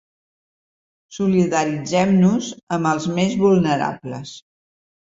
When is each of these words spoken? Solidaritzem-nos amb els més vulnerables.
Solidaritzem-nos 1.17 2.51
amb 2.79 2.93
els 2.95 3.09
més 3.21 3.39
vulnerables. 3.47 4.39